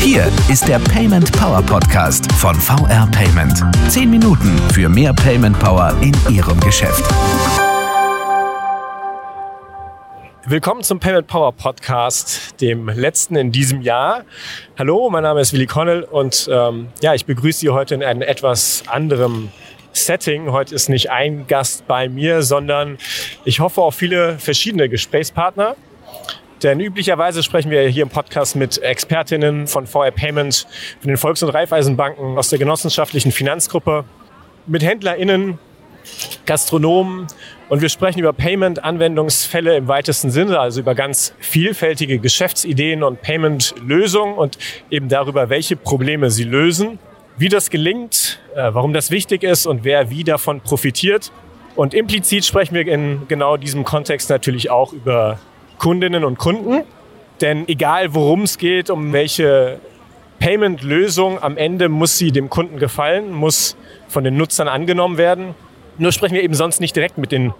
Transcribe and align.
Hier 0.00 0.32
ist 0.48 0.66
der 0.66 0.78
Payment 0.78 1.30
Power 1.32 1.60
Podcast 1.60 2.32
von 2.32 2.54
VR 2.54 3.06
Payment. 3.12 3.62
Zehn 3.90 4.08
Minuten 4.08 4.56
für 4.72 4.88
mehr 4.88 5.12
Payment 5.12 5.58
Power 5.58 5.94
in 6.00 6.14
Ihrem 6.34 6.58
Geschäft. 6.60 7.04
Willkommen 10.46 10.82
zum 10.82 10.98
Payment 10.98 11.26
Power 11.26 11.52
Podcast, 11.52 12.58
dem 12.62 12.88
letzten 12.88 13.36
in 13.36 13.52
diesem 13.52 13.82
Jahr. 13.82 14.24
Hallo, 14.78 15.10
mein 15.10 15.24
Name 15.24 15.42
ist 15.42 15.52
Willi 15.52 15.66
Connell 15.66 16.04
und 16.04 16.48
ähm, 16.50 16.88
ja, 17.02 17.12
ich 17.12 17.26
begrüße 17.26 17.58
Sie 17.58 17.68
heute 17.68 17.94
in 17.94 18.02
einem 18.02 18.22
etwas 18.22 18.84
anderem 18.86 19.50
Setting. 19.92 20.52
Heute 20.52 20.74
ist 20.74 20.88
nicht 20.88 21.10
ein 21.10 21.46
Gast 21.48 21.86
bei 21.86 22.08
mir, 22.08 22.40
sondern 22.40 22.96
ich 23.44 23.60
hoffe 23.60 23.82
auch 23.82 23.92
viele 23.92 24.38
verschiedene 24.38 24.88
Gesprächspartner. 24.88 25.76
Denn 26.62 26.80
üblicherweise 26.80 27.42
sprechen 27.42 27.70
wir 27.70 27.82
hier 27.88 28.02
im 28.02 28.08
Podcast 28.08 28.56
mit 28.56 28.78
Expertinnen 28.78 29.66
von 29.66 29.86
VR 29.86 30.10
Payment, 30.10 30.66
von 31.00 31.08
den 31.08 31.16
Volks- 31.16 31.42
und 31.42 31.50
Raiffeisenbanken, 31.50 32.36
aus 32.36 32.48
der 32.48 32.58
genossenschaftlichen 32.58 33.30
Finanzgruppe, 33.30 34.04
mit 34.66 34.82
HändlerInnen, 34.82 35.58
Gastronomen 36.46 37.26
und 37.68 37.82
wir 37.82 37.88
sprechen 37.88 38.20
über 38.20 38.32
Payment-Anwendungsfälle 38.32 39.76
im 39.76 39.88
weitesten 39.88 40.30
Sinne, 40.30 40.58
also 40.58 40.80
über 40.80 40.94
ganz 40.94 41.34
vielfältige 41.38 42.18
Geschäftsideen 42.18 43.02
und 43.02 43.20
Payment-Lösungen 43.20 44.34
und 44.34 44.58
eben 44.90 45.08
darüber, 45.08 45.50
welche 45.50 45.76
Probleme 45.76 46.30
sie 46.30 46.44
lösen, 46.44 46.98
wie 47.36 47.48
das 47.48 47.70
gelingt, 47.70 48.40
äh, 48.54 48.70
warum 48.72 48.94
das 48.94 49.10
wichtig 49.10 49.42
ist 49.42 49.66
und 49.66 49.84
wer 49.84 50.10
wie 50.10 50.24
davon 50.24 50.60
profitiert. 50.60 51.30
Und 51.76 51.94
implizit 51.94 52.44
sprechen 52.44 52.74
wir 52.74 52.86
in 52.88 53.28
genau 53.28 53.56
diesem 53.56 53.84
Kontext 53.84 54.30
natürlich 54.30 54.70
auch 54.70 54.92
über 54.92 55.38
Kundinnen 55.78 56.24
und 56.24 56.38
Kunden. 56.38 56.82
Denn 57.40 57.68
egal 57.68 58.14
worum 58.14 58.42
es 58.42 58.58
geht, 58.58 58.90
um 58.90 59.12
welche 59.12 59.80
Payment-Lösung, 60.40 61.42
am 61.42 61.56
Ende 61.56 61.88
muss 61.88 62.18
sie 62.18 62.32
dem 62.32 62.48
Kunden 62.50 62.78
gefallen, 62.78 63.32
muss 63.32 63.76
von 64.08 64.24
den 64.24 64.36
Nutzern 64.36 64.68
angenommen 64.68 65.18
werden. 65.18 65.54
Nur 65.98 66.12
sprechen 66.12 66.34
wir 66.34 66.42
eben 66.42 66.54
sonst 66.54 66.80
nicht 66.80 66.94
direkt 66.94 67.18
mit 67.18 67.32
den 67.32 67.52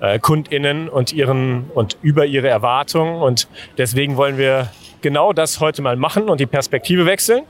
äh, 0.00 0.18
KundInnen 0.18 0.88
und 0.88 1.12
ihren 1.12 1.70
und 1.74 1.96
über 2.02 2.26
ihre 2.26 2.48
Erwartungen. 2.48 3.22
Und 3.22 3.48
deswegen 3.78 4.16
wollen 4.16 4.38
wir 4.38 4.68
genau 5.00 5.32
das 5.32 5.60
heute 5.60 5.82
mal 5.82 5.96
machen 5.96 6.28
und 6.28 6.40
die 6.40 6.46
Perspektive 6.46 7.06
wechseln. 7.06 7.44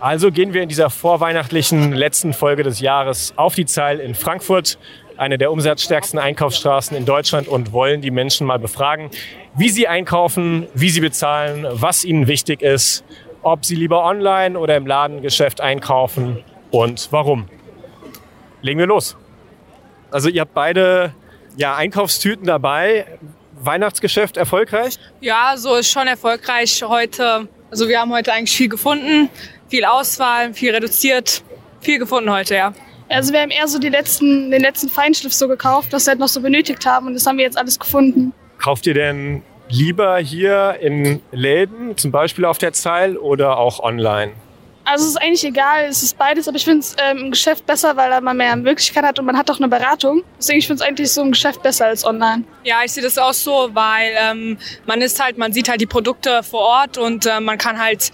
Also 0.00 0.30
gehen 0.30 0.54
wir 0.54 0.62
in 0.62 0.68
dieser 0.68 0.90
vorweihnachtlichen 0.90 1.92
letzten 1.92 2.32
Folge 2.32 2.62
des 2.62 2.80
Jahres 2.80 3.32
auf 3.34 3.56
die 3.56 3.66
Zeil 3.66 3.98
in 3.98 4.14
Frankfurt, 4.14 4.78
eine 5.18 5.36
der 5.36 5.50
umsatzstärksten 5.52 6.18
Einkaufsstraßen 6.18 6.96
in 6.96 7.04
Deutschland 7.04 7.48
und 7.48 7.72
wollen 7.72 8.00
die 8.00 8.10
Menschen 8.10 8.46
mal 8.46 8.58
befragen, 8.58 9.10
wie 9.56 9.68
sie 9.68 9.88
einkaufen, 9.88 10.68
wie 10.74 10.90
sie 10.90 11.00
bezahlen, 11.00 11.66
was 11.70 12.04
ihnen 12.04 12.28
wichtig 12.28 12.62
ist, 12.62 13.04
ob 13.42 13.64
sie 13.64 13.74
lieber 13.74 14.04
online 14.04 14.58
oder 14.58 14.76
im 14.76 14.86
Ladengeschäft 14.86 15.60
einkaufen 15.60 16.44
und 16.70 17.08
warum. 17.10 17.48
Legen 18.62 18.78
wir 18.78 18.86
los. 18.86 19.16
Also 20.10 20.28
ihr 20.28 20.42
habt 20.42 20.54
beide 20.54 21.14
ja, 21.56 21.76
Einkaufstüten 21.76 22.46
dabei. 22.46 23.06
Weihnachtsgeschäft 23.60 24.36
erfolgreich? 24.36 24.98
Ja, 25.20 25.54
so 25.56 25.74
ist 25.74 25.90
schon 25.90 26.06
erfolgreich 26.06 26.82
heute. 26.84 27.48
Also 27.70 27.88
wir 27.88 28.00
haben 28.00 28.12
heute 28.12 28.32
eigentlich 28.32 28.56
viel 28.56 28.68
gefunden, 28.68 29.28
viel 29.68 29.84
Auswahl, 29.84 30.54
viel 30.54 30.72
reduziert, 30.72 31.42
viel 31.80 31.98
gefunden 31.98 32.30
heute, 32.30 32.54
ja. 32.54 32.72
Also 33.08 33.32
wir 33.32 33.40
haben 33.40 33.50
eher 33.50 33.66
so 33.68 33.78
die 33.78 33.88
letzten, 33.88 34.50
den 34.50 34.60
letzten 34.60 34.88
Feinschliff 34.88 35.32
so 35.32 35.48
gekauft, 35.48 35.92
was 35.92 36.06
wir 36.06 36.12
halt 36.12 36.20
noch 36.20 36.28
so 36.28 36.40
benötigt 36.40 36.84
haben 36.86 37.06
und 37.06 37.14
das 37.14 37.26
haben 37.26 37.38
wir 37.38 37.44
jetzt 37.44 37.58
alles 37.58 37.78
gefunden. 37.78 38.32
Kauft 38.58 38.86
ihr 38.86 38.94
denn 38.94 39.42
lieber 39.68 40.18
hier 40.18 40.76
in 40.80 41.20
Läden, 41.32 41.96
zum 41.96 42.10
Beispiel 42.10 42.44
auf 42.44 42.58
der 42.58 42.72
Zeil 42.72 43.16
oder 43.16 43.58
auch 43.58 43.80
online? 43.80 44.32
Also 44.90 45.04
es 45.04 45.10
ist 45.10 45.16
eigentlich 45.16 45.44
egal, 45.44 45.84
es 45.84 46.02
ist 46.02 46.16
beides, 46.16 46.48
aber 46.48 46.56
ich 46.56 46.64
finde 46.64 46.80
es 46.80 46.96
ähm, 46.98 47.18
im 47.18 47.30
Geschäft 47.30 47.66
besser, 47.66 47.94
weil 47.96 48.18
man 48.22 48.38
mehr 48.38 48.56
Möglichkeit 48.56 49.04
hat 49.04 49.18
und 49.18 49.26
man 49.26 49.36
hat 49.36 49.50
auch 49.50 49.58
eine 49.58 49.68
Beratung. 49.68 50.22
Deswegen 50.38 50.62
finde 50.62 50.74
ich 50.74 50.80
es 50.80 50.88
eigentlich 50.88 51.12
so 51.12 51.20
im 51.20 51.32
Geschäft 51.32 51.62
besser 51.62 51.86
als 51.86 52.06
online. 52.06 52.44
Ja, 52.64 52.76
ich 52.82 52.92
sehe 52.92 53.02
das 53.02 53.18
auch 53.18 53.34
so, 53.34 53.68
weil 53.74 54.12
ähm, 54.18 54.56
man 54.86 55.02
ist 55.02 55.22
halt, 55.22 55.36
man 55.36 55.52
sieht 55.52 55.68
halt 55.68 55.82
die 55.82 55.86
Produkte 55.86 56.42
vor 56.42 56.60
Ort 56.60 56.96
und 56.96 57.26
äh, 57.26 57.38
man 57.38 57.58
kann 57.58 57.78
halt 57.78 58.12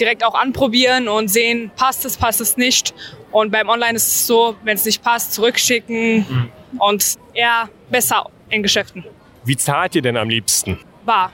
direkt 0.00 0.24
auch 0.24 0.34
anprobieren 0.34 1.08
und 1.08 1.28
sehen, 1.28 1.70
passt 1.76 2.06
es, 2.06 2.16
passt 2.16 2.40
es 2.40 2.56
nicht. 2.56 2.94
Und 3.30 3.50
beim 3.50 3.68
Online 3.68 3.94
ist 3.94 4.06
es 4.06 4.26
so, 4.26 4.56
wenn 4.62 4.76
es 4.76 4.84
nicht 4.84 5.02
passt, 5.02 5.34
zurückschicken 5.34 6.18
mhm. 6.18 6.50
und 6.78 7.14
eher 7.34 7.68
besser 7.90 8.26
in 8.48 8.62
Geschäften. 8.62 9.04
Wie 9.44 9.56
zahlt 9.56 9.94
ihr 9.94 10.02
denn 10.02 10.16
am 10.16 10.28
liebsten? 10.28 10.78
Bar. 11.04 11.32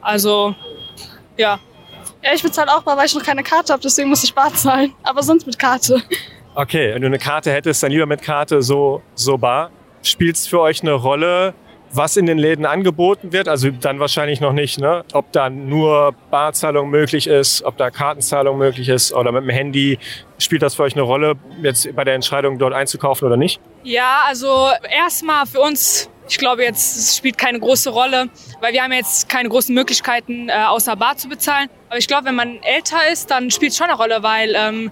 Also, 0.00 0.54
ja. 1.36 1.58
Ja, 2.22 2.30
ich 2.34 2.42
bezahle 2.42 2.70
auch 2.72 2.82
bar, 2.82 2.96
weil 2.96 3.06
ich 3.06 3.14
noch 3.14 3.24
keine 3.24 3.42
Karte 3.42 3.72
habe, 3.72 3.82
deswegen 3.82 4.08
muss 4.08 4.22
ich 4.22 4.32
bar 4.32 4.54
zahlen. 4.54 4.92
Aber 5.02 5.22
sonst 5.22 5.46
mit 5.46 5.58
Karte. 5.58 6.02
Okay, 6.54 6.94
wenn 6.94 7.02
du 7.02 7.06
eine 7.06 7.18
Karte 7.18 7.50
hättest, 7.50 7.82
dann 7.82 7.90
lieber 7.90 8.06
mit 8.06 8.22
Karte 8.22 8.62
so, 8.62 9.02
so 9.14 9.38
bar. 9.38 9.70
Spielt 10.02 10.36
es 10.36 10.46
für 10.46 10.60
euch 10.60 10.82
eine 10.82 10.92
Rolle, 10.92 11.54
was 11.92 12.16
in 12.16 12.26
den 12.26 12.38
Läden 12.38 12.66
angeboten 12.66 13.32
wird? 13.32 13.48
Also 13.48 13.70
dann 13.70 14.00
wahrscheinlich 14.00 14.40
noch 14.40 14.52
nicht, 14.52 14.80
ne? 14.80 15.04
Ob 15.12 15.30
da 15.32 15.50
nur 15.50 16.14
Barzahlung 16.30 16.90
möglich 16.90 17.26
ist, 17.26 17.62
ob 17.62 17.76
da 17.76 17.90
Kartenzahlung 17.90 18.58
möglich 18.58 18.88
ist 18.88 19.12
oder 19.12 19.32
mit 19.32 19.42
dem 19.42 19.50
Handy. 19.50 19.98
Spielt 20.38 20.62
das 20.62 20.74
für 20.74 20.82
euch 20.82 20.94
eine 20.94 21.02
Rolle, 21.02 21.34
jetzt 21.62 21.94
bei 21.94 22.04
der 22.04 22.14
Entscheidung 22.14 22.58
dort 22.58 22.72
einzukaufen 22.72 23.26
oder 23.26 23.36
nicht? 23.36 23.60
Ja, 23.84 24.24
also 24.26 24.68
erstmal 24.90 25.46
für 25.46 25.60
uns 25.60 26.08
ich 26.28 26.38
glaube 26.38 26.62
jetzt, 26.62 27.16
spielt 27.16 27.36
keine 27.36 27.58
große 27.58 27.90
Rolle, 27.90 28.28
weil 28.60 28.72
wir 28.72 28.82
haben 28.82 28.92
jetzt 28.92 29.28
keine 29.28 29.48
großen 29.48 29.74
Möglichkeiten, 29.74 30.48
äh, 30.48 30.52
außer 30.52 30.96
Bar 30.96 31.16
zu 31.16 31.28
bezahlen. 31.28 31.68
Aber 31.88 31.98
ich 31.98 32.06
glaube, 32.06 32.26
wenn 32.26 32.34
man 32.34 32.62
älter 32.62 32.96
ist, 33.12 33.30
dann 33.30 33.50
spielt 33.50 33.72
es 33.72 33.78
schon 33.78 33.88
eine 33.88 33.96
Rolle, 33.96 34.22
weil, 34.22 34.54
ähm, 34.56 34.90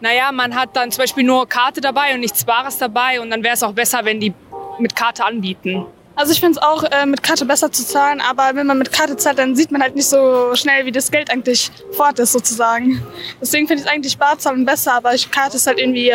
naja, 0.00 0.32
man 0.32 0.54
hat 0.54 0.74
dann 0.74 0.90
zum 0.90 1.02
Beispiel 1.02 1.22
nur 1.22 1.48
Karte 1.48 1.80
dabei 1.80 2.14
und 2.14 2.20
nichts 2.20 2.44
Bares 2.44 2.78
dabei 2.78 3.20
und 3.20 3.30
dann 3.30 3.42
wäre 3.44 3.54
es 3.54 3.62
auch 3.62 3.72
besser, 3.72 4.00
wenn 4.04 4.20
die 4.20 4.34
mit 4.78 4.96
Karte 4.96 5.24
anbieten. 5.24 5.86
Also 6.16 6.32
ich 6.32 6.40
finde 6.40 6.58
es 6.58 6.62
auch 6.62 6.84
äh, 6.84 7.06
mit 7.06 7.22
Karte 7.22 7.44
besser 7.44 7.72
zu 7.72 7.84
zahlen, 7.84 8.20
aber 8.20 8.50
wenn 8.54 8.66
man 8.66 8.78
mit 8.78 8.92
Karte 8.92 9.16
zahlt, 9.16 9.38
dann 9.38 9.56
sieht 9.56 9.72
man 9.72 9.82
halt 9.82 9.96
nicht 9.96 10.08
so 10.08 10.54
schnell, 10.54 10.86
wie 10.86 10.92
das 10.92 11.10
Geld 11.10 11.30
eigentlich 11.30 11.70
fort 11.92 12.18
ist 12.20 12.32
sozusagen. 12.32 13.02
Deswegen 13.40 13.66
finde 13.66 13.82
ich 13.82 13.90
eigentlich 13.90 14.16
Barzahlen 14.16 14.64
besser, 14.64 14.94
aber 14.94 15.14
ich, 15.14 15.28
Karte 15.30 15.56
ist 15.56 15.66
halt 15.66 15.80
irgendwie 15.80 16.12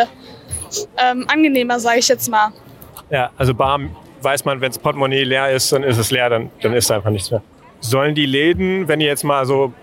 ähm, 0.98 1.26
angenehmer, 1.28 1.80
sage 1.80 2.00
ich 2.00 2.08
jetzt 2.08 2.30
mal. 2.30 2.54
Ja, 3.10 3.32
also 3.38 3.54
Bar 3.54 3.80
weiß 4.22 4.46
man, 4.46 4.62
wenn 4.62 4.70
das 4.70 4.80
Portemonnaie 4.80 5.24
leer 5.24 5.52
ist, 5.52 5.72
dann 5.72 5.84
ist 5.84 5.98
es 5.98 6.12
leer, 6.12 6.30
dann, 6.30 6.50
dann 6.62 6.74
ist 6.74 6.92
einfach 6.92 7.10
nichts 7.10 7.32
mehr. 7.32 7.42
Sollen 7.82 8.16
die 8.16 8.26
Läden, 8.26 8.88
wenn 8.88 9.02
ihr 9.02 9.08
jetzt 9.08 9.24
mal 9.24 9.46
so 9.46 9.74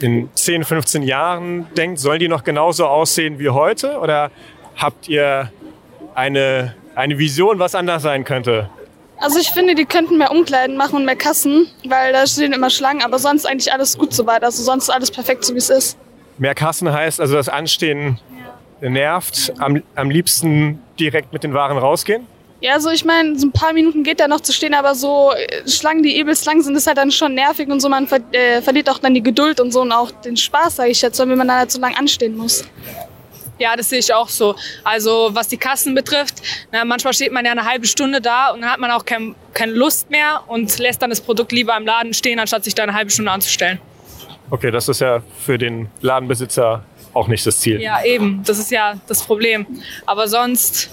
in 0.00 0.28
10, 0.34 0.64
15 0.64 1.02
Jahren 1.02 1.66
denkt, 1.76 1.98
sollen 1.98 2.20
die 2.20 2.28
noch 2.28 2.44
genauso 2.44 2.86
aussehen 2.86 3.38
wie 3.38 3.48
heute? 3.48 3.98
Oder 3.98 4.30
habt 4.76 5.08
ihr 5.08 5.50
eine, 6.14 6.74
eine 6.94 7.18
Vision, 7.18 7.58
was 7.58 7.74
anders 7.74 8.02
sein 8.02 8.24
könnte? 8.24 8.70
Also 9.18 9.38
ich 9.38 9.48
finde, 9.48 9.74
die 9.74 9.86
könnten 9.86 10.18
mehr 10.18 10.30
Umkleiden 10.30 10.76
machen 10.76 10.96
und 10.96 11.04
mehr 11.04 11.16
Kassen, 11.16 11.68
weil 11.86 12.12
da 12.12 12.26
stehen 12.26 12.52
immer 12.52 12.70
Schlangen, 12.70 13.02
aber 13.02 13.18
sonst 13.18 13.46
eigentlich 13.46 13.72
alles 13.72 13.96
gut 13.96 14.12
so 14.12 14.26
weit. 14.26 14.44
Also 14.44 14.62
sonst 14.62 14.90
alles 14.90 15.10
perfekt 15.10 15.44
so 15.44 15.54
wie 15.54 15.58
es 15.58 15.70
ist. 15.70 15.98
Mehr 16.38 16.54
Kassen 16.54 16.92
heißt 16.92 17.20
also 17.20 17.34
das 17.34 17.48
Anstehen 17.48 18.18
nervt. 18.80 19.52
Am, 19.58 19.82
am 19.94 20.10
liebsten 20.10 20.80
direkt 20.98 21.32
mit 21.32 21.44
den 21.44 21.54
Waren 21.54 21.78
rausgehen? 21.78 22.26
Ja, 22.60 22.74
also 22.74 22.90
ich 22.90 23.04
meine, 23.04 23.38
so 23.38 23.46
ein 23.46 23.52
paar 23.52 23.72
Minuten 23.72 24.02
geht 24.02 24.18
da 24.18 24.28
noch 24.28 24.40
zu 24.40 24.52
stehen, 24.52 24.74
aber 24.74 24.94
so 24.94 25.32
äh, 25.32 25.68
Schlangen, 25.68 26.02
die 26.02 26.18
übelst 26.18 26.46
lang 26.46 26.62
sind, 26.62 26.74
ist 26.74 26.86
halt 26.86 26.96
dann 26.96 27.10
schon 27.10 27.34
nervig 27.34 27.68
und 27.68 27.80
so. 27.80 27.88
Man 27.88 28.06
ver 28.06 28.20
äh, 28.32 28.62
verliert 28.62 28.88
auch 28.88 28.98
dann 28.98 29.12
die 29.12 29.22
Geduld 29.22 29.60
und 29.60 29.72
so 29.72 29.82
und 29.82 29.92
auch 29.92 30.10
den 30.10 30.36
Spaß, 30.36 30.76
sage 30.76 30.90
ich 30.90 31.02
jetzt, 31.02 31.18
wenn 31.18 31.28
man 31.28 31.48
dann 31.48 31.52
halt 31.52 31.70
so 31.70 31.80
lange 31.80 31.98
anstehen 31.98 32.36
muss. 32.36 32.64
Ja, 33.58 33.76
das 33.76 33.88
sehe 33.88 33.98
ich 33.98 34.12
auch 34.12 34.28
so. 34.28 34.54
Also 34.84 35.30
was 35.32 35.48
die 35.48 35.56
Kassen 35.56 35.94
betrifft, 35.94 36.42
na, 36.72 36.84
manchmal 36.84 37.14
steht 37.14 37.32
man 37.32 37.44
ja 37.44 37.52
eine 37.52 37.64
halbe 37.64 37.86
Stunde 37.86 38.20
da 38.20 38.50
und 38.50 38.60
dann 38.60 38.70
hat 38.70 38.80
man 38.80 38.90
auch 38.90 39.04
kein, 39.04 39.34
keine 39.54 39.72
Lust 39.72 40.10
mehr 40.10 40.42
und 40.46 40.78
lässt 40.78 41.00
dann 41.02 41.10
das 41.10 41.20
Produkt 41.20 41.52
lieber 41.52 41.76
im 41.76 41.86
Laden 41.86 42.12
stehen, 42.12 42.38
anstatt 42.38 42.64
sich 42.64 42.74
da 42.74 42.82
eine 42.82 42.94
halbe 42.94 43.10
Stunde 43.10 43.30
anzustellen. 43.30 43.78
Okay, 44.50 44.70
das 44.70 44.88
ist 44.88 45.00
ja 45.00 45.22
für 45.44 45.58
den 45.58 45.88
Ladenbesitzer 46.02 46.84
auch 47.14 47.28
nicht 47.28 47.46
das 47.46 47.60
Ziel. 47.60 47.80
Ja, 47.80 48.04
eben. 48.04 48.42
Das 48.44 48.58
ist 48.58 48.70
ja 48.70 48.94
das 49.08 49.22
Problem. 49.22 49.66
Aber 50.04 50.28
sonst 50.28 50.90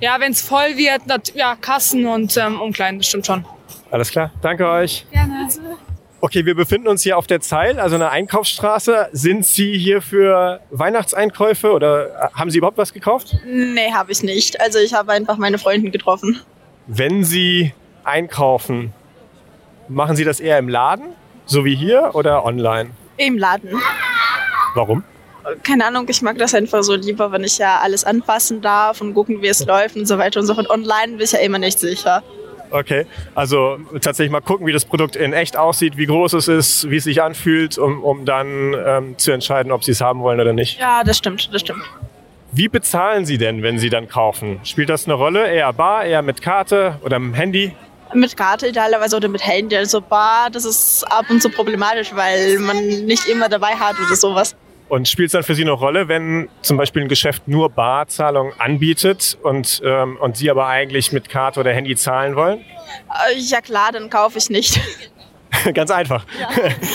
ja, 0.00 0.20
wenn 0.20 0.32
es 0.32 0.42
voll 0.42 0.76
wird, 0.76 1.02
ja, 1.34 1.56
Kassen 1.56 2.06
und 2.06 2.36
ähm, 2.36 2.60
Umkleiden, 2.60 2.98
bestimmt 2.98 3.26
schon. 3.26 3.44
Alles 3.90 4.10
klar, 4.10 4.30
danke 4.42 4.68
euch. 4.68 5.06
Gerne. 5.10 5.48
Okay, 6.20 6.44
wir 6.44 6.56
befinden 6.56 6.88
uns 6.88 7.02
hier 7.02 7.16
auf 7.16 7.28
der 7.28 7.40
Zeil, 7.40 7.78
also 7.78 7.94
einer 7.94 8.10
Einkaufsstraße. 8.10 9.08
Sind 9.12 9.46
Sie 9.46 9.78
hier 9.78 10.02
für 10.02 10.60
Weihnachtseinkäufe 10.70 11.70
oder 11.70 12.30
haben 12.34 12.50
Sie 12.50 12.58
überhaupt 12.58 12.78
was 12.78 12.92
gekauft? 12.92 13.36
Nee, 13.46 13.92
habe 13.92 14.10
ich 14.10 14.24
nicht. 14.24 14.60
Also 14.60 14.80
ich 14.80 14.94
habe 14.94 15.12
einfach 15.12 15.36
meine 15.36 15.58
Freundin 15.58 15.92
getroffen. 15.92 16.40
Wenn 16.88 17.22
Sie 17.22 17.72
einkaufen, 18.02 18.92
machen 19.88 20.16
Sie 20.16 20.24
das 20.24 20.40
eher 20.40 20.58
im 20.58 20.68
Laden, 20.68 21.06
so 21.46 21.64
wie 21.64 21.76
hier, 21.76 22.10
oder 22.14 22.44
online? 22.44 22.90
Im 23.16 23.38
Laden. 23.38 23.80
Warum? 24.74 25.04
keine 25.62 25.86
Ahnung, 25.86 26.06
ich 26.08 26.22
mag 26.22 26.38
das 26.38 26.54
einfach 26.54 26.82
so 26.82 26.94
lieber, 26.94 27.32
wenn 27.32 27.44
ich 27.44 27.58
ja 27.58 27.80
alles 27.80 28.04
anfassen 28.04 28.60
darf 28.60 29.00
und 29.00 29.14
gucken, 29.14 29.40
wie 29.42 29.48
es 29.48 29.64
läuft 29.64 29.96
und 29.96 30.06
so 30.06 30.18
weiter 30.18 30.40
und 30.40 30.46
so 30.46 30.54
fort. 30.54 30.68
Online 30.68 31.12
bin 31.12 31.20
ich 31.20 31.32
ja 31.32 31.38
immer 31.38 31.58
nicht 31.58 31.78
sicher. 31.78 32.22
Okay, 32.70 33.06
also 33.34 33.78
tatsächlich 34.00 34.30
mal 34.30 34.40
gucken, 34.40 34.66
wie 34.66 34.72
das 34.72 34.84
Produkt 34.84 35.16
in 35.16 35.32
echt 35.32 35.56
aussieht, 35.56 35.96
wie 35.96 36.06
groß 36.06 36.34
es 36.34 36.48
ist, 36.48 36.90
wie 36.90 36.96
es 36.96 37.04
sich 37.04 37.22
anfühlt, 37.22 37.78
um, 37.78 38.02
um 38.02 38.24
dann 38.24 38.74
ähm, 38.86 39.18
zu 39.18 39.32
entscheiden, 39.32 39.72
ob 39.72 39.84
Sie 39.84 39.92
es 39.92 40.00
haben 40.00 40.20
wollen 40.20 40.40
oder 40.40 40.52
nicht. 40.52 40.78
Ja, 40.78 41.02
das 41.04 41.18
stimmt, 41.18 41.52
das 41.52 41.62
stimmt. 41.62 41.82
Wie 42.50 42.68
bezahlen 42.68 43.26
Sie 43.26 43.38
denn, 43.38 43.62
wenn 43.62 43.78
Sie 43.78 43.90
dann 43.90 44.08
kaufen? 44.08 44.60
Spielt 44.64 44.88
das 44.88 45.04
eine 45.04 45.14
Rolle? 45.14 45.48
Eher 45.48 45.72
bar, 45.72 46.04
eher 46.04 46.22
mit 46.22 46.40
Karte 46.40 46.98
oder 47.02 47.18
mit 47.18 47.34
dem 47.34 47.34
Handy? 47.34 47.76
Mit 48.14 48.36
Karte 48.36 48.68
idealerweise 48.68 49.16
oder 49.16 49.28
mit 49.28 49.46
Handy. 49.46 49.76
Also 49.76 50.00
Bar, 50.00 50.48
das 50.50 50.64
ist 50.64 51.04
ab 51.04 51.26
und 51.28 51.42
zu 51.42 51.50
problematisch, 51.50 52.14
weil 52.14 52.58
man 52.58 52.76
nicht 53.04 53.28
immer 53.28 53.50
dabei 53.50 53.74
hat 53.74 53.96
oder 53.98 54.16
sowas. 54.16 54.56
Und 54.88 55.06
spielt 55.06 55.26
es 55.26 55.32
dann 55.32 55.42
für 55.42 55.54
Sie 55.54 55.62
eine 55.62 55.72
Rolle, 55.72 56.08
wenn 56.08 56.48
zum 56.62 56.76
Beispiel 56.78 57.02
ein 57.02 57.08
Geschäft 57.08 57.46
nur 57.46 57.68
Barzahlung 57.68 58.52
anbietet 58.58 59.36
und, 59.42 59.82
ähm, 59.84 60.16
und 60.20 60.36
Sie 60.38 60.50
aber 60.50 60.66
eigentlich 60.66 61.12
mit 61.12 61.28
Karte 61.28 61.60
oder 61.60 61.72
Handy 61.72 61.94
zahlen 61.94 62.36
wollen? 62.36 62.60
Äh, 62.60 63.38
Ja 63.38 63.60
klar, 63.60 63.92
dann 63.92 64.08
kaufe 64.08 64.38
ich 64.38 64.48
nicht. 64.48 64.80
Ganz 65.74 65.90
einfach. 65.90 66.24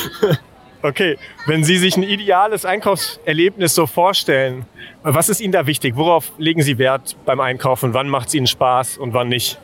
okay, 0.82 1.18
wenn 1.46 1.64
Sie 1.64 1.78
sich 1.78 1.96
ein 1.98 2.04
ideales 2.04 2.66
Einkaufserlebnis 2.66 3.76
so 3.76 3.86
vorstellen, 3.86 4.66
was 5.04 5.30
ist 5.30 5.40
Ihnen 5.40 5.52
da 5.54 5.68
wichtig? 5.68 5.96
Worauf 5.96 6.32
legen 6.38 6.62
Sie 6.64 6.78
Wert 6.78 7.16
beim 7.26 7.40
Einkaufen? 7.40 7.94
Wann 7.94 8.10
macht 8.10 8.30
es 8.30 8.34
Ihnen 8.34 8.48
Spaß 8.48 8.98
und 8.98 9.14
wann 9.14 9.30
nicht? 9.30 9.60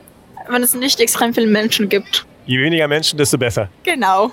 Wenn 0.47 0.61
es 0.63 0.73
nicht 0.73 0.99
extrem 0.99 1.33
viele 1.33 1.47
Menschen 1.47 1.89
gibt. 1.89 2.25
Je 2.45 2.59
weniger 2.59 2.87
Menschen, 2.87 3.17
desto 3.17 3.37
besser. 3.37 3.69
Genau, 3.83 4.31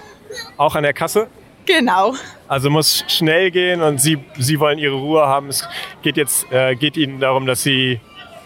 Auch 0.57 0.75
an 0.75 0.83
der 0.83 0.93
Kasse? 0.93 1.29
Genau. 1.67 2.15
Also 2.49 2.71
muss 2.71 3.05
schnell 3.09 3.51
gehen 3.51 3.83
und 3.83 4.01
Sie, 4.01 4.19
Sie 4.39 4.59
wollen 4.61 4.79
Ihre 4.79 4.95
Ruhe 4.95 5.27
haben. 5.27 5.49
Es 5.49 5.69
geht 6.03 6.17
jetzt 6.17 6.51
äh, 6.53 6.75
geht 6.75 6.97
Ihnen 6.97 7.21
darum, 7.21 7.47
dass 7.47 7.63
Sie 7.63 8.01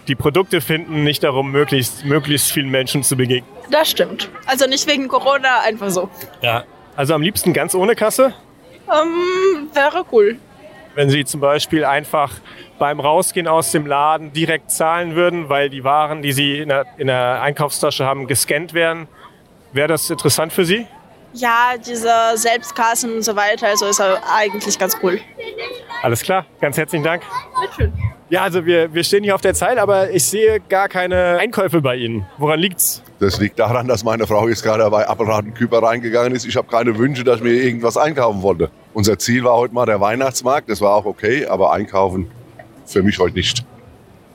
die 0.09 0.15
Produkte 0.17 0.61
finden, 0.61 1.05
nicht 1.05 1.23
darum, 1.23 1.53
möglichst, 1.53 2.05
möglichst 2.05 2.51
vielen 2.51 2.71
Menschen 2.71 3.03
zu 3.03 3.17
begegnen. 3.17 3.49
Das 3.71 3.91
stimmt. 3.91 4.29
Also 4.47 4.67
nicht 4.67 4.89
wegen 4.89 5.07
Corona, 5.07 5.61
einfach 5.65 5.91
so. 5.91 6.11
Ja. 6.43 6.65
Also 6.97 7.15
am 7.15 7.23
liebsten 7.23 7.53
ganz 7.53 7.75
ohne 7.75 7.95
Kasse. 7.95 8.35
Ähm, 8.89 9.71
wäre 9.73 10.05
cool. 10.11 10.37
Wenn 10.97 11.09
Sie 11.09 11.25
zum 11.25 11.41
Beispiel 11.41 11.85
einfach 11.85 12.33
beim 12.79 12.99
Rausgehen 12.99 13.47
aus 13.47 13.71
dem 13.71 13.87
Laden 13.87 14.33
direkt 14.33 14.73
zahlen 14.73 15.15
würden, 15.15 15.49
weil 15.49 15.71
die 15.71 15.85
Waren, 15.85 16.23
die 16.23 16.33
Sie 16.33 16.59
in 16.59 16.69
der, 16.71 16.87
in 16.99 17.07
der 17.07 17.41
Einkaufstasche 17.43 18.05
haben, 18.05 18.27
gescannt 18.27 18.75
werden, 18.75 19.07
wäre 19.73 19.87
das 19.87 20.11
interessant 20.11 20.53
für 20.53 20.65
Sie? 20.65 20.87
Ja, 21.33 21.75
diese 21.77 22.13
Selbstkassen 22.35 23.15
und 23.15 23.23
so 23.23 23.37
weiter, 23.37 23.69
also 23.69 23.87
ist 23.87 24.01
eigentlich 24.01 24.79
ganz 24.79 24.97
cool. 25.03 25.21
Alles 26.03 26.23
klar, 26.23 26.47
ganz 26.61 26.77
herzlichen 26.77 27.05
Dank. 27.05 27.23
Ja, 28.31 28.43
also 28.43 28.65
wir, 28.65 28.95
wir 28.95 29.03
stehen 29.03 29.25
hier 29.25 29.35
auf 29.35 29.41
der 29.41 29.55
Zeit, 29.55 29.77
aber 29.79 30.11
ich 30.11 30.25
sehe 30.25 30.61
gar 30.61 30.89
keine 30.89 31.39
Einkäufe 31.39 31.81
bei 31.81 31.97
Ihnen. 31.97 32.27
Woran 32.39 32.61
liegt's? 32.61 33.03
Das 33.19 33.41
liegt 33.41 33.59
daran, 33.59 33.89
dass 33.89 34.05
meine 34.05 34.27
Frau 34.27 34.49
jetzt 34.49 34.63
gerade 34.63 34.89
bei 34.89 35.07
Apparat 35.07 35.45
und 35.45 35.55
Küper 35.55 35.83
reingegangen 35.83 36.35
ist. 36.35 36.47
Ich 36.47 36.57
habe 36.57 36.69
keine 36.69 36.97
Wünsche, 36.97 37.25
dass 37.25 37.39
ich 37.39 37.43
mir 37.43 37.53
irgendwas 37.53 37.97
einkaufen 37.97 38.43
wollte. 38.43 38.71
Unser 38.95 39.19
Ziel 39.19 39.45
war 39.45 39.55
heute 39.57 39.75
mal 39.75 39.85
der 39.85 40.01
Weihnachtsmarkt. 40.01 40.71
Das 40.71 40.81
war 40.81 40.95
auch 40.95 41.05
okay, 41.05 41.47
aber 41.47 41.73
einkaufen 41.73 42.31
für 42.87 43.03
mich 43.03 43.19
heute 43.19 43.35
nicht. 43.35 43.65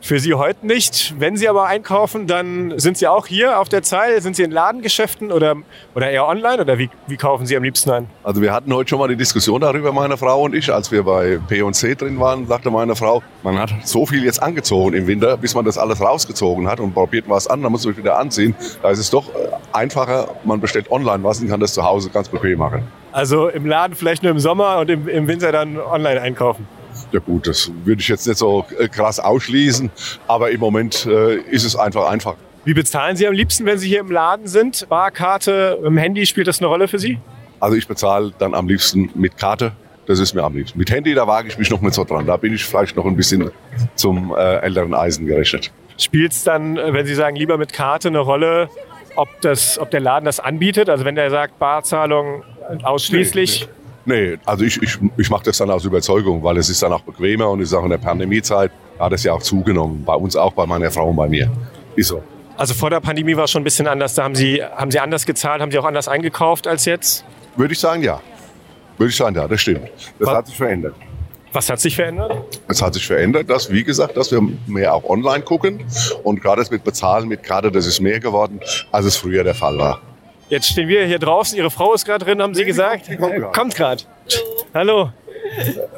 Für 0.06 0.20
Sie 0.20 0.36
heute 0.36 0.68
nicht. 0.68 1.16
Wenn 1.18 1.36
Sie 1.36 1.50
aber 1.50 1.66
einkaufen, 1.66 2.28
dann 2.28 2.78
sind 2.78 2.96
Sie 2.96 3.08
auch 3.08 3.26
hier 3.26 3.60
auf 3.60 3.70
der 3.70 3.82
Zeile. 3.82 4.22
Sind 4.22 4.36
Sie 4.36 4.44
in 4.44 4.52
Ladengeschäften 4.52 5.32
oder, 5.32 5.56
oder 5.96 6.12
eher 6.12 6.28
online? 6.28 6.62
Oder 6.62 6.78
wie, 6.78 6.92
wie 7.08 7.18
kaufen 7.18 7.48
Sie 7.48 7.58
am 7.58 7.64
liebsten 7.64 7.90
ein? 7.90 8.08
Also 8.22 8.40
wir 8.40 8.54
hatten 8.54 8.72
heute 8.72 8.88
schon 8.88 9.00
mal 9.00 9.08
die 9.08 9.16
Diskussion 9.16 9.62
darüber, 9.62 9.92
meine 9.92 10.16
Frau 10.16 10.44
und 10.44 10.54
ich, 10.54 10.72
als 10.72 10.92
wir 10.92 11.02
bei 11.02 11.40
P&C 11.48 11.96
drin 11.96 12.20
waren, 12.20 12.46
sagte 12.46 12.70
meine 12.70 12.96
Frau, 12.96 13.24
man 13.42 13.58
hat 13.58 13.74
so 13.84 14.06
viel 14.06 14.24
jetzt 14.24 14.44
angezogen 14.44 14.94
im 14.94 15.08
Winter, 15.08 15.38
bis 15.38 15.56
man 15.56 15.66
das 15.66 15.80
alles 15.80 16.00
rausgezogen 16.00 16.68
hat 16.68 16.80
und 16.80 16.94
probiert 16.94 17.26
was 17.28 17.48
an, 17.48 17.64
dann 17.64 17.72
muss 17.72 17.84
man 17.84 17.96
sich 17.96 18.04
wieder 18.04 18.20
anziehen. 18.20 18.54
Da 18.84 18.92
ist 18.92 19.00
es 19.00 19.10
doch 19.10 19.30
äh, 19.30 19.48
einfacher, 19.74 20.36
man 20.44 20.62
bestellt 20.62 20.92
online 20.92 21.24
was 21.24 21.42
und 21.42 21.48
kann 21.48 21.60
das 21.60 21.74
zu 21.74 21.84
Hause 21.84 22.12
ganz 22.12 22.30
bequem 22.30 22.60
machen. 22.60 22.84
Also 23.12 23.48
im 23.48 23.66
Laden 23.66 23.96
vielleicht 23.96 24.22
nur 24.22 24.32
im 24.32 24.40
Sommer 24.40 24.78
und 24.78 24.90
im, 24.92 25.08
im 25.08 25.28
Winter 25.28 25.52
dann 25.52 25.80
online 25.80 26.22
einkaufen. 26.22 26.68
Ja 27.12 27.20
gut, 27.20 27.48
das 27.48 27.72
würde 27.84 28.02
ich 28.02 28.08
jetzt 28.08 28.28
nicht 28.28 28.38
so 28.38 28.66
äh, 28.78 28.88
krass 28.88 29.20
ausschließen, 29.20 29.90
aber 30.28 30.52
im 30.52 30.60
Moment 30.60 31.06
äh, 31.06 31.36
ist 31.36 31.64
es 31.64 31.76
einfach 31.76 32.10
einfach. 32.10 32.36
Wie 32.66 32.74
bezahlen 32.74 33.16
Sie 33.16 33.28
am 33.28 33.34
liebsten, 33.34 33.66
wenn 33.66 33.78
Sie 33.78 33.88
hier 33.88 34.00
im 34.00 34.12
Laden 34.12 34.48
sind? 34.48 34.90
Barkarte, 34.90 35.80
im 35.84 35.98
Handy, 35.98 36.26
spielt 36.26 36.48
das 36.48 36.60
eine 36.60 36.68
Rolle 36.68 36.88
für 36.88 36.98
Sie? 36.98 37.20
Also 37.60 37.78
ich 37.78 37.88
bezahle 37.88 38.34
dann 38.38 38.54
am 38.54 38.68
liebsten 38.68 39.12
mit 39.14 39.38
Karte. 39.38 39.74
Das 40.08 40.20
ist 40.20 40.34
mir 40.34 40.44
am 40.44 40.56
liebsten. 40.56 40.78
Mit 40.78 40.92
Handy, 40.92 41.14
da 41.14 41.28
wage 41.28 41.48
ich 41.48 41.58
mich 41.58 41.70
noch 41.70 41.82
nicht 41.82 41.94
so 41.94 42.04
dran. 42.04 42.26
Da 42.26 42.38
bin 42.38 42.54
ich 42.54 42.66
vielleicht 42.66 42.96
noch 42.96 43.06
ein 43.06 43.16
bisschen 43.16 43.52
zum 43.96 44.36
äh, 44.36 44.58
älteren 44.58 44.94
Eisen 44.94 45.26
gerechnet. 45.26 45.72
Spielt 45.98 46.32
es 46.32 46.44
dann, 46.44 46.78
äh, 46.78 46.94
wenn 46.94 47.06
Sie 47.06 47.16
sagen, 47.16 47.36
lieber 47.36 47.58
mit 47.58 47.72
Karte 47.74 48.10
eine 48.10 48.20
Rolle, 48.20 48.70
ob, 49.16 49.30
das, 49.42 49.80
ob 49.80 49.92
der 49.92 50.00
Laden 50.00 50.26
das 50.26 50.40
anbietet? 50.40 50.90
Also 50.90 51.06
wenn 51.06 51.16
der 51.16 51.30
sagt, 51.30 51.58
Barzahlung 51.60 52.44
ausschließlich? 52.84 53.68
Nee, 53.68 53.85
also 54.46 54.64
ich, 54.66 54.82
ich, 54.82 54.98
ich 55.18 55.30
mache 55.30 55.44
das 55.46 55.58
dann 55.58 55.70
aus 55.72 55.84
Überzeugung, 55.86 56.44
weil 56.44 56.58
es 56.58 56.70
ist 56.70 56.82
dann 56.84 56.94
auch 56.94 57.02
bequemer 57.02 57.50
und 57.50 57.62
ich 57.62 57.70
sage, 57.70 57.86
in 57.86 57.90
der 57.92 57.98
Pandemiezeit 57.98 58.72
hat 59.00 59.14
es 59.14 59.24
ja 59.24 59.34
auch 59.34 59.42
zugenommen. 59.42 60.04
Bei 60.06 60.14
uns 60.16 60.36
auch, 60.36 60.54
bei 60.54 60.66
meiner 60.66 60.92
Frau 60.92 61.10
und 61.10 61.16
bei 61.16 61.28
mir. 61.28 61.50
Ist 61.96 62.10
so. 62.10 62.22
Also 62.58 62.74
vor 62.74 62.90
der 62.90 63.00
Pandemie 63.02 63.36
war 63.36 63.46
es 63.46 63.52
schon 63.52 63.62
ein 63.62 63.66
bisschen 63.66 63.88
anders. 63.88 64.14
Da 64.16 64.24
haben 64.24 64.36
Sie, 64.36 64.62
haben 64.64 64.92
Sie 64.92 65.00
anders 65.00 65.26
gezahlt, 65.26 65.62
haben 65.62 65.72
Sie 65.72 65.80
auch 65.80 65.86
anders 65.86 66.08
eingekauft 66.08 66.68
als 66.68 66.86
jetzt? 66.86 67.26
Würde 67.56 67.74
ich 67.74 67.80
sagen, 67.80 68.02
ja. 68.04 68.22
Würde 68.98 69.10
ich 69.10 69.16
sagen, 69.18 69.36
ja, 69.36 69.48
das 69.48 69.60
stimmt. 69.62 69.90
Das 70.20 70.28
Was- 70.28 70.36
hat 70.36 70.48
sich 70.48 70.58
verändert. 70.58 70.96
Was 71.52 71.70
hat 71.70 71.80
sich 71.80 71.96
verändert? 71.96 72.34
Es 72.68 72.82
hat 72.82 72.94
sich 72.94 73.08
verändert, 73.08 73.50
dass, 73.50 73.72
wie 73.72 73.86
gesagt, 73.86 74.18
dass 74.18 74.30
wir 74.30 74.42
mehr 74.68 74.94
auch 74.94 75.06
online 75.06 75.42
gucken. 75.42 75.86
Und 76.24 76.42
gerade 76.42 76.62
das 76.62 76.70
mit 76.70 76.84
Bezahlen 76.84 77.30
mit 77.30 77.44
Karte, 77.44 77.72
das 77.72 77.86
ist 77.86 78.02
mehr 78.02 78.20
geworden, 78.20 78.60
als 78.92 79.06
es 79.06 79.16
früher 79.16 79.46
der 79.46 79.56
Fall 79.56 79.78
war. 79.78 80.02
Jetzt 80.50 80.68
stehen 80.68 80.88
wir 80.88 81.06
hier 81.06 81.20
draußen. 81.20 81.58
Ihre 81.58 81.72
Frau 81.72 81.94
ist 81.94 82.06
gerade 82.06 82.24
drin, 82.26 82.42
haben 82.42 82.54
Sie 82.54 82.66
gesagt? 82.66 83.08
die 83.10 83.18
kommt 83.18 83.76
gerade. 83.76 84.04
Hallo. 84.74 85.10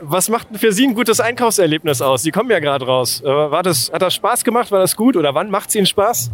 Was 0.02 0.30
macht 0.30 0.50
denn 0.50 0.58
für 0.58 0.72
Sie 0.72 0.86
ein 0.88 0.94
gutes 0.94 1.20
Einkaufserlebnis 1.20 2.02
aus? 2.02 2.22
Sie 2.24 2.32
kommen 2.32 2.50
ja 2.52 2.60
gerade 2.60 2.86
raus. 2.86 3.22
Äh, 3.22 3.28
War 3.28 3.64
das, 3.64 3.92
hat 3.92 4.02
das 4.02 4.14
Spaß 4.14 4.44
gemacht? 4.44 4.72
War 4.72 4.80
das 4.80 4.96
gut? 4.96 5.16
Oder 5.18 5.34
wann 5.34 5.50
macht 5.50 5.70
es 5.70 5.76
Ihnen 5.76 5.86
Spaß? 5.86 6.32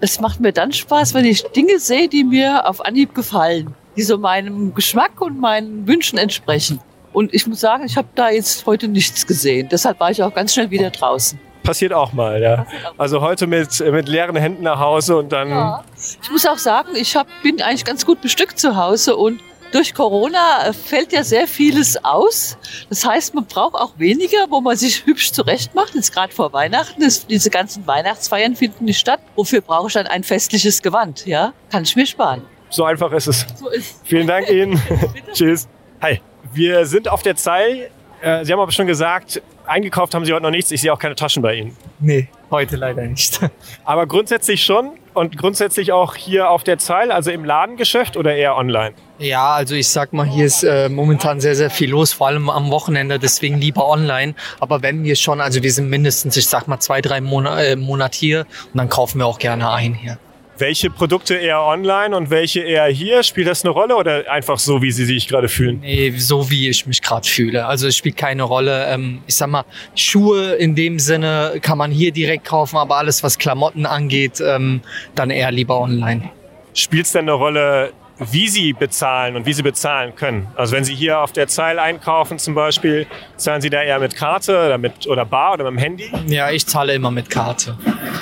Es 0.00 0.20
macht 0.20 0.40
mir 0.40 0.52
dann 0.52 0.72
Spaß, 0.72 1.14
wenn 1.14 1.24
ich 1.24 1.42
Dinge 1.42 1.78
sehe, 1.78 2.08
die 2.08 2.22
mir 2.22 2.68
auf 2.68 2.84
Anhieb 2.84 3.14
gefallen, 3.14 3.74
die 3.96 4.02
so 4.02 4.18
meinem 4.18 4.74
Geschmack 4.74 5.20
und 5.20 5.40
meinen 5.40 5.86
Wünschen 5.86 6.18
entsprechen. 6.18 6.80
Und 7.12 7.32
ich 7.32 7.46
muss 7.46 7.60
sagen, 7.60 7.84
ich 7.86 7.96
habe 7.96 8.08
da 8.14 8.28
jetzt 8.28 8.66
heute 8.66 8.88
nichts 8.88 9.26
gesehen. 9.26 9.68
Deshalb 9.70 9.98
war 9.98 10.10
ich 10.10 10.22
auch 10.22 10.34
ganz 10.34 10.52
schnell 10.52 10.70
wieder 10.70 10.90
draußen. 10.90 11.38
Passiert 11.66 11.92
auch 11.92 12.12
mal, 12.12 12.40
ja. 12.40 12.66
Also 12.96 13.20
heute 13.20 13.46
mit, 13.46 13.80
mit 13.80 14.08
leeren 14.08 14.36
Händen 14.36 14.62
nach 14.62 14.78
Hause 14.78 15.16
und 15.16 15.32
dann. 15.32 15.82
Ich 16.22 16.30
muss 16.30 16.46
auch 16.46 16.58
sagen, 16.58 16.90
ich 16.94 17.16
hab, 17.16 17.26
bin 17.42 17.60
eigentlich 17.60 17.84
ganz 17.84 18.06
gut 18.06 18.20
bestückt 18.20 18.58
zu 18.58 18.76
Hause 18.76 19.16
und 19.16 19.40
durch 19.72 19.94
Corona 19.94 20.68
äh, 20.68 20.72
fällt 20.72 21.12
ja 21.12 21.24
sehr 21.24 21.46
vieles 21.46 22.02
aus. 22.04 22.56
Das 22.88 23.04
heißt, 23.04 23.34
man 23.34 23.46
braucht 23.46 23.74
auch 23.74 23.98
weniger, 23.98 24.46
wo 24.48 24.60
man 24.60 24.76
sich 24.76 25.04
hübsch 25.04 25.32
zurecht 25.32 25.74
macht. 25.74 25.94
Jetzt 25.94 26.12
gerade 26.14 26.32
vor 26.32 26.52
Weihnachten, 26.52 27.02
das, 27.02 27.26
diese 27.26 27.50
ganzen 27.50 27.86
Weihnachtsfeiern 27.86 28.56
finden 28.56 28.84
nicht 28.84 28.98
statt. 28.98 29.20
Wofür 29.34 29.60
brauche 29.60 29.88
ich 29.88 29.94
dann 29.94 30.06
ein 30.06 30.22
festliches 30.22 30.82
Gewand? 30.82 31.26
Ja, 31.26 31.52
kann 31.70 31.82
ich 31.82 31.96
mir 31.96 32.06
sparen. 32.06 32.42
So 32.70 32.84
einfach 32.84 33.12
ist 33.12 33.26
es. 33.26 33.46
So 33.56 33.68
ist 33.68 34.00
Vielen 34.04 34.26
Dank 34.26 34.48
Ihnen. 34.48 34.80
Tschüss. 35.32 35.68
Hi. 36.00 36.20
Wir 36.52 36.86
sind 36.86 37.08
auf 37.08 37.22
der 37.22 37.36
Zeil. 37.36 37.90
Äh, 38.20 38.44
Sie 38.44 38.52
haben 38.52 38.60
aber 38.60 38.72
schon 38.72 38.86
gesagt, 38.86 39.42
eingekauft 39.66 40.14
haben 40.14 40.24
Sie 40.24 40.32
heute 40.32 40.42
noch 40.42 40.50
nichts. 40.50 40.70
Ich 40.70 40.80
sehe 40.80 40.92
auch 40.92 40.98
keine 40.98 41.14
Taschen 41.14 41.42
bei 41.42 41.54
Ihnen. 41.54 41.76
Nee, 42.00 42.28
heute 42.50 42.76
leider 42.76 43.02
nicht. 43.02 43.40
Aber 43.84 44.06
grundsätzlich 44.06 44.64
schon 44.64 44.92
und 45.14 45.38
grundsätzlich 45.38 45.92
auch 45.92 46.14
hier 46.14 46.50
auf 46.50 46.62
der 46.62 46.78
Zeil, 46.78 47.10
also 47.10 47.30
im 47.30 47.44
Ladengeschäft 47.44 48.16
oder 48.16 48.34
eher 48.34 48.56
online? 48.56 48.94
Ja, 49.18 49.54
also 49.54 49.74
ich 49.74 49.88
sag 49.88 50.12
mal, 50.12 50.26
hier 50.26 50.44
ist 50.44 50.62
äh, 50.62 50.90
momentan 50.90 51.40
sehr, 51.40 51.54
sehr 51.54 51.70
viel 51.70 51.90
los, 51.90 52.12
vor 52.12 52.26
allem 52.26 52.50
am 52.50 52.70
Wochenende, 52.70 53.18
deswegen 53.18 53.58
lieber 53.58 53.88
online. 53.88 54.34
Aber 54.60 54.82
wenn 54.82 55.04
wir 55.04 55.16
schon, 55.16 55.40
also 55.40 55.62
wir 55.62 55.72
sind 55.72 55.88
mindestens, 55.88 56.36
ich 56.36 56.46
sag 56.46 56.68
mal, 56.68 56.80
zwei, 56.80 57.00
drei 57.00 57.22
Monate 57.22 57.66
äh, 57.66 57.76
Monat 57.76 58.14
hier 58.14 58.40
und 58.72 58.78
dann 58.78 58.90
kaufen 58.90 59.18
wir 59.18 59.26
auch 59.26 59.38
gerne 59.38 59.70
ein 59.70 59.94
hier. 59.94 60.18
Welche 60.58 60.88
Produkte 60.88 61.34
eher 61.34 61.60
online 61.60 62.16
und 62.16 62.30
welche 62.30 62.60
eher 62.60 62.86
hier? 62.86 63.22
Spielt 63.22 63.46
das 63.46 63.62
eine 63.62 63.72
Rolle 63.72 63.94
oder 63.94 64.30
einfach 64.30 64.58
so, 64.58 64.80
wie 64.80 64.90
Sie 64.90 65.04
sich 65.04 65.28
gerade 65.28 65.48
fühlen? 65.48 65.80
Nee, 65.80 66.14
so 66.16 66.50
wie 66.50 66.70
ich 66.70 66.86
mich 66.86 67.02
gerade 67.02 67.28
fühle. 67.28 67.66
Also 67.66 67.88
es 67.88 67.96
spielt 67.96 68.16
keine 68.16 68.42
Rolle. 68.42 68.86
Ähm, 68.86 69.20
ich 69.26 69.36
sag 69.36 69.48
mal, 69.48 69.64
Schuhe 69.94 70.54
in 70.54 70.74
dem 70.74 70.98
Sinne 70.98 71.58
kann 71.60 71.76
man 71.76 71.90
hier 71.90 72.10
direkt 72.10 72.46
kaufen, 72.46 72.78
aber 72.78 72.96
alles, 72.96 73.22
was 73.22 73.36
Klamotten 73.36 73.84
angeht, 73.84 74.40
ähm, 74.40 74.80
dann 75.14 75.28
eher 75.28 75.52
lieber 75.52 75.78
online. 75.78 76.30
Spielt 76.72 77.04
es 77.04 77.12
denn 77.12 77.22
eine 77.22 77.32
Rolle, 77.32 77.92
wie 78.18 78.48
Sie 78.48 78.72
bezahlen 78.72 79.36
und 79.36 79.46
wie 79.46 79.52
Sie 79.52 79.62
bezahlen 79.62 80.14
können? 80.14 80.48
Also 80.56 80.74
wenn 80.74 80.84
Sie 80.84 80.94
hier 80.94 81.20
auf 81.20 81.32
der 81.32 81.48
Zeil 81.48 81.78
einkaufen 81.78 82.38
zum 82.38 82.54
Beispiel, 82.54 83.06
zahlen 83.36 83.60
Sie 83.60 83.70
da 83.70 83.82
eher 83.82 83.98
mit 83.98 84.16
Karte 84.16 84.52
oder 84.52 84.78
mit 84.78 85.06
oder 85.06 85.24
Bar 85.24 85.54
oder 85.54 85.70
mit 85.70 85.80
dem 85.80 85.82
Handy? 85.82 86.10
Ja, 86.26 86.50
ich 86.50 86.66
zahle 86.66 86.94
immer 86.94 87.10
mit 87.10 87.28
Karte. 87.28 87.76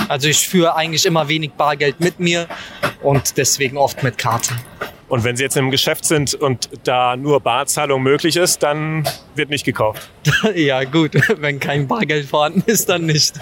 Also 0.09 0.29
ich 0.29 0.49
führe 0.49 0.75
eigentlich 0.75 1.07
immer 1.07 1.29
wenig 1.29 1.53
Bargeld 1.53 2.01
mit 2.01 2.19
mir 2.19 2.47
und 3.03 3.37
deswegen 3.37 3.77
oft 3.77 4.03
mit 4.03 4.19
Karte. 4.19 4.55
Und 5.09 5.23
wenn 5.23 5.37
Sie 5.37 5.45
jetzt 5.45 5.57
im 5.57 5.71
Geschäft 5.71 6.05
sind 6.07 6.35
und 6.35 6.71
da 6.85 7.17
nur 7.17 7.39
Barzahlung 7.39 8.03
möglich 8.03 8.37
ist, 8.37 8.63
dann 8.63 9.07
wird 9.37 9.51
nicht 9.51 9.65
gekauft. 9.65 10.11
ja 10.55 10.83
gut, 10.85 11.13
wenn 11.41 11.61
kein 11.61 11.87
Bargeld 11.87 12.27
vorhanden 12.27 12.65
ist, 12.67 12.89
dann 12.89 13.07
nicht. 13.07 13.35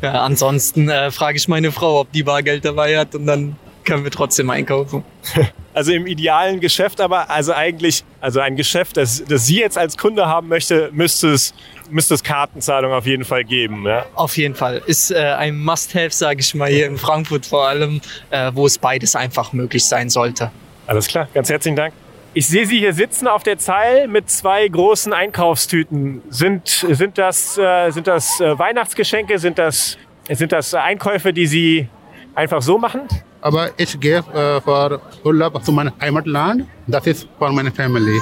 Ja, 0.00 0.22
ansonsten 0.24 0.88
äh, 0.88 1.10
frage 1.10 1.36
ich 1.36 1.46
meine 1.46 1.70
Frau, 1.70 2.00
ob 2.00 2.12
die 2.12 2.24
Bargeld 2.24 2.64
dabei 2.64 2.98
hat 2.98 3.14
und 3.14 3.26
dann 3.26 3.56
können 3.84 4.04
wir 4.04 4.10
trotzdem 4.10 4.50
einkaufen. 4.50 5.04
Also 5.74 5.92
im 5.92 6.06
idealen 6.06 6.60
Geschäft 6.60 7.00
aber, 7.00 7.30
also 7.30 7.52
eigentlich, 7.52 8.04
also 8.20 8.40
ein 8.40 8.56
Geschäft, 8.56 8.96
das, 8.96 9.24
das 9.26 9.46
Sie 9.46 9.58
jetzt 9.58 9.78
als 9.78 9.96
Kunde 9.96 10.26
haben 10.26 10.48
möchte, 10.48 10.90
müsste 10.92 11.30
es, 11.30 11.54
müsste 11.90 12.14
es 12.14 12.22
Kartenzahlung 12.22 12.92
auf 12.92 13.06
jeden 13.06 13.24
Fall 13.24 13.44
geben. 13.44 13.86
Ja? 13.86 14.04
Auf 14.14 14.36
jeden 14.36 14.54
Fall. 14.54 14.82
Ist 14.86 15.10
äh, 15.10 15.16
ein 15.16 15.58
Must-Have, 15.58 16.10
sage 16.10 16.40
ich 16.40 16.54
mal, 16.54 16.70
hier 16.70 16.86
in 16.86 16.98
Frankfurt 16.98 17.46
vor 17.46 17.68
allem, 17.68 18.00
äh, 18.30 18.50
wo 18.54 18.66
es 18.66 18.78
beides 18.78 19.16
einfach 19.16 19.52
möglich 19.52 19.84
sein 19.86 20.10
sollte. 20.10 20.50
Alles 20.86 21.06
klar, 21.06 21.28
ganz 21.32 21.48
herzlichen 21.48 21.76
Dank. 21.76 21.94
Ich 22.34 22.46
sehe 22.48 22.66
Sie 22.66 22.78
hier 22.78 22.94
sitzen 22.94 23.26
auf 23.26 23.42
der 23.42 23.58
Zeil 23.58 24.08
mit 24.08 24.30
zwei 24.30 24.66
großen 24.66 25.12
Einkaufstüten. 25.12 26.22
Sind, 26.30 26.66
sind 26.66 27.18
das, 27.18 27.58
äh, 27.58 27.90
sind 27.90 28.06
das 28.06 28.40
äh, 28.40 28.58
Weihnachtsgeschenke? 28.58 29.38
Sind 29.38 29.58
das, 29.58 29.98
sind 30.30 30.50
das 30.50 30.72
Einkäufe, 30.72 31.34
die 31.34 31.46
Sie 31.46 31.88
einfach 32.34 32.62
so 32.62 32.78
machen? 32.78 33.02
Aber 33.42 33.70
ich 33.76 33.98
gehe 33.98 34.18
äh, 34.18 34.60
für 34.60 35.00
Urlaub 35.24 35.62
zu 35.64 35.72
meinem 35.72 35.92
Heimatland. 36.00 36.64
Das 36.86 37.06
ist 37.06 37.28
für 37.38 37.50
meine 37.50 37.72
Family 37.72 38.20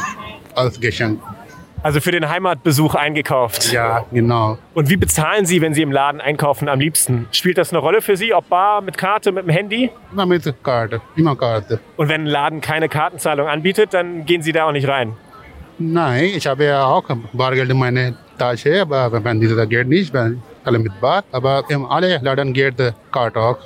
als 0.54 0.80
Geschenk. 0.80 1.20
Also 1.82 2.00
für 2.00 2.10
den 2.10 2.28
Heimatbesuch 2.28 2.94
eingekauft. 2.94 3.72
Ja, 3.72 4.04
genau. 4.12 4.58
Und 4.74 4.90
wie 4.90 4.96
bezahlen 4.96 5.46
Sie, 5.46 5.62
wenn 5.62 5.72
Sie 5.72 5.80
im 5.80 5.92
Laden 5.92 6.20
einkaufen 6.20 6.68
am 6.68 6.78
liebsten? 6.78 7.26
Spielt 7.32 7.56
das 7.56 7.70
eine 7.70 7.78
Rolle 7.78 8.02
für 8.02 8.16
Sie, 8.16 8.34
ob 8.34 8.48
bar, 8.48 8.82
mit 8.82 8.98
Karte, 8.98 9.32
mit 9.32 9.44
dem 9.44 9.50
Handy? 9.50 9.90
Immer 10.12 10.26
mit 10.26 10.54
Karte, 10.62 11.00
immer 11.16 11.36
Karte. 11.36 11.80
Und 11.96 12.08
wenn 12.08 12.22
ein 12.22 12.26
Laden 12.26 12.60
keine 12.60 12.88
Kartenzahlung 12.88 13.46
anbietet, 13.48 13.94
dann 13.94 14.26
gehen 14.26 14.42
Sie 14.42 14.52
da 14.52 14.66
auch 14.66 14.72
nicht 14.72 14.88
rein? 14.88 15.16
Nein, 15.78 16.32
ich 16.36 16.46
habe 16.46 16.64
ja 16.64 16.84
auch 16.84 17.04
Bargeld 17.32 17.70
in 17.70 17.78
meiner 17.78 18.12
Tasche, 18.36 18.82
aber 18.82 19.24
wenn 19.24 19.40
dieses 19.40 19.66
Geld 19.68 19.88
nicht, 19.88 20.14
dann 20.14 20.42
alle 20.64 20.78
mit 20.78 20.98
Bar. 21.00 21.24
Aber 21.32 21.64
in 21.68 21.86
alle 21.86 22.18
Laden 22.18 22.52
geht 22.52 22.78
die 22.78 22.90
Karte 23.10 23.40
auch. 23.40 23.58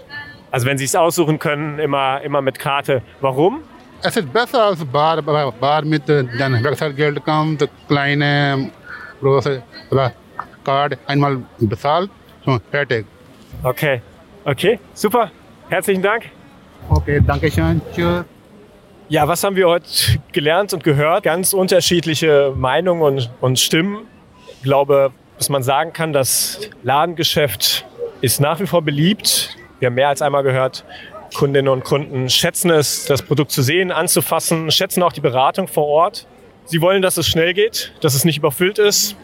Also 0.55 0.69
wenn 0.69 0.79
Sie 0.79 0.85
es 0.85 0.95
aussuchen 0.95 1.41
können, 1.41 1.81
immer, 1.81 2.21
immer 2.21 2.41
mit 2.41 2.61
Karte. 2.61 3.03
Warum? 3.21 3.65
Es 4.03 4.17
ist 4.17 4.33
besser 4.33 4.67
als 4.67 4.85
Bar, 4.85 5.21
Bar 5.21 5.85
mit 5.85 6.09
äh, 6.09 6.25
dann 6.39 6.63
Wechselgeld 6.63 7.25
kommt, 7.25 7.69
kleine, 7.89 8.71
große, 9.21 9.65
Card 10.63 10.97
einmal 11.09 11.39
bezahlt, 11.59 12.09
so 12.47 12.61
fertig. 12.71 13.05
Okay, 13.65 14.01
okay, 14.45 14.79
super. 14.93 15.33
Herzlichen 15.71 16.03
Dank. 16.03 16.27
Okay, 16.89 17.21
danke 17.27 17.51
schön. 17.51 17.83
Tschüss. 17.93 18.25
Ja, 19.09 19.27
was 19.27 19.43
haben 19.43 19.57
wir 19.57 19.67
heute 19.67 19.89
gelernt 20.31 20.73
und 20.73 20.85
gehört? 20.85 21.25
Ganz 21.25 21.53
unterschiedliche 21.53 22.55
Meinungen 22.57 23.03
und, 23.03 23.31
und 23.41 23.59
Stimmen. 23.59 24.07
Ich 24.59 24.63
glaube, 24.63 25.11
dass 25.37 25.49
man 25.49 25.65
sagen 25.65 25.93
kann, 25.93 26.13
das 26.13 26.71
Ladengeschäft 26.85 27.85
ist 28.21 28.41
nach 28.41 28.61
wie 28.61 28.67
vor 28.69 28.83
beliebt. 28.83 29.54
Wir 29.81 29.87
haben 29.87 29.95
mehr 29.95 30.09
als 30.09 30.23
einmal 30.23 30.43
gehört, 30.43 30.85
Kundinnen 31.35 31.69
und 31.69 31.85
Kunden 31.85 32.31
schätzen 32.31 32.71
es, 32.71 33.07
das 33.07 33.23
Produkt 33.23 33.51
zu 33.51 33.63
sehen, 33.63 33.91
anzufassen, 33.91 34.71
schätzen 34.71 35.03
auch 35.03 35.13
die 35.13 35.21
Beratung 35.21 35.67
vor 35.67 35.87
Ort. 35.87 36.27
Sie 36.65 36.81
wollen, 36.81 37.03
dass 37.03 37.17
es 37.17 37.27
schnell 37.27 37.53
geht, 37.55 37.93
dass 38.01 38.15
es 38.15 38.25
nicht 38.25 38.39
überfüllt 38.39 38.79
ist. 38.79 39.17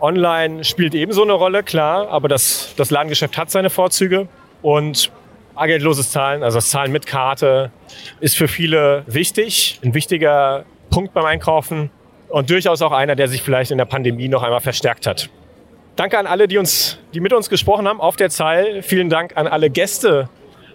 Online 0.00 0.64
spielt 0.64 0.94
ebenso 0.94 1.22
eine 1.22 1.32
Rolle, 1.32 1.62
klar, 1.62 2.08
aber 2.08 2.28
das, 2.28 2.74
das 2.76 2.90
Ladengeschäft 2.90 3.38
hat 3.38 3.50
seine 3.50 3.70
Vorzüge. 3.70 4.28
Und 4.62 5.10
bargeldloses 5.54 6.10
Zahlen, 6.10 6.42
also 6.42 6.58
das 6.58 6.70
Zahlen 6.70 6.92
mit 6.92 7.06
Karte, 7.06 7.70
ist 8.20 8.36
für 8.36 8.48
viele 8.48 9.02
wichtig, 9.06 9.80
ein 9.82 9.94
wichtiger 9.94 10.64
Punkt 10.90 11.14
beim 11.14 11.24
Einkaufen 11.24 11.90
und 12.28 12.50
durchaus 12.50 12.82
auch 12.82 12.92
einer, 12.92 13.16
der 13.16 13.28
sich 13.28 13.42
vielleicht 13.42 13.70
in 13.70 13.78
der 13.78 13.84
Pandemie 13.84 14.28
noch 14.28 14.42
einmal 14.42 14.60
verstärkt 14.60 15.06
hat. 15.06 15.30
Danke 15.98 16.16
an 16.16 16.28
alle, 16.28 16.46
die, 16.46 16.58
uns, 16.58 16.96
die 17.12 17.18
mit 17.18 17.32
uns 17.32 17.50
gesprochen 17.50 17.88
haben 17.88 18.00
auf 18.00 18.14
der 18.14 18.30
Zeil. 18.30 18.84
Vielen 18.84 19.08
Dank 19.08 19.36
an 19.36 19.48
alle 19.48 19.68
Gäste 19.68 20.28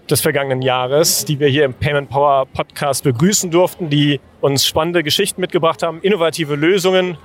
des 0.10 0.20
vergangenen 0.20 0.62
Jahres, 0.62 1.24
die 1.24 1.40
wir 1.40 1.48
hier 1.48 1.64
im 1.64 1.74
Payment 1.74 2.10
Power 2.10 2.46
Podcast 2.46 3.06
begrüßen 3.06 3.50
durften, 3.50 3.90
die 3.90 4.20
uns 4.42 4.68
spannende 4.68 5.02
Geschichten 5.02 5.40
mitgebracht 5.40 5.82
haben, 5.82 6.02
innovative 6.02 6.56
Lösungen 6.56 7.18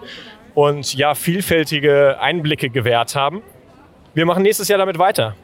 und 0.54 0.94
ja, 0.94 1.16
vielfältige 1.16 2.20
Einblicke 2.20 2.70
gewährt 2.70 3.16
haben. 3.16 3.42
Wir 4.14 4.26
machen 4.26 4.44
nächstes 4.44 4.68
Jahr 4.68 4.78
damit 4.78 5.00
weiter. 5.00 5.34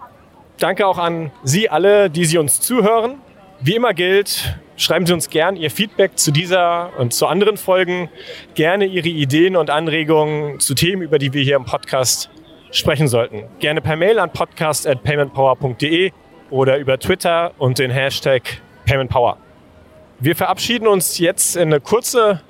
Danke 0.58 0.86
auch 0.86 0.98
an 0.98 1.32
Sie 1.42 1.68
alle, 1.68 2.08
die 2.08 2.24
Sie 2.24 2.38
uns 2.38 2.60
zuhören. 2.60 3.16
Wie 3.62 3.74
immer 3.74 3.94
gilt, 3.94 4.56
schreiben 4.76 5.06
Sie 5.06 5.12
uns 5.12 5.28
gern 5.28 5.56
Ihr 5.56 5.72
Feedback 5.72 6.18
zu 6.18 6.30
dieser 6.30 6.92
und 6.98 7.14
zu 7.14 7.26
anderen 7.26 7.56
Folgen, 7.56 8.10
gerne 8.54 8.84
Ihre 8.84 9.08
Ideen 9.08 9.56
und 9.56 9.70
Anregungen 9.70 10.60
zu 10.60 10.74
Themen, 10.74 11.02
über 11.02 11.18
die 11.18 11.32
wir 11.32 11.42
hier 11.42 11.56
im 11.56 11.64
Podcast 11.64 12.30
sprechen 12.74 13.08
sollten. 13.08 13.44
Gerne 13.60 13.80
per 13.80 13.96
Mail 13.96 14.18
an 14.18 14.30
podcast@paymentpower.de 14.30 16.12
oder 16.50 16.76
über 16.76 16.98
Twitter 16.98 17.52
und 17.58 17.78
den 17.78 17.90
Hashtag 17.90 18.42
PaymentPower. 18.86 19.38
Wir 20.20 20.36
verabschieden 20.36 20.86
uns 20.86 21.18
jetzt 21.18 21.56
in 21.56 21.68
eine 21.68 21.80
kurze 21.80 22.40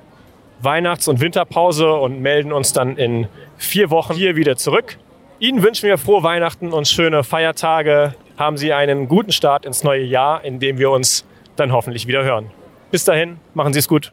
Weihnachts- 0.61 1.09
und 1.09 1.21
Winterpause 1.21 1.93
und 1.93 2.21
melden 2.21 2.53
uns 2.53 2.73
dann 2.73 2.97
in 2.97 3.29
vier 3.57 3.91
Wochen 3.91 4.15
hier 4.15 4.37
wieder 4.37 4.57
zurück. 4.57 4.99
Ihnen 5.39 5.63
wünschen 5.63 5.89
wir 5.89 5.99
frohe 5.99 6.23
Weihnachten 6.23 6.73
und 6.73 6.89
schöne 6.89 7.23
Feiertage. 7.25 8.15
Haben 8.37 8.57
Sie 8.57 8.73
einen 8.73 9.09
guten 9.09 9.33
Start 9.33 9.67
ins 9.67 9.85
neue 9.85 10.05
Jahr, 10.05 10.45
in 10.45 10.59
dem 10.59 10.79
wir 10.79 10.91
uns 10.91 11.25
dann 11.57 11.73
hoffentlich 11.73 12.07
wieder 12.07 12.25
hören. 12.25 12.51
Bis 12.91 13.05
dahin, 13.05 13.39
machen 13.55 13.73
Sie 13.73 13.79
es 13.79 13.89
gut. 13.89 14.13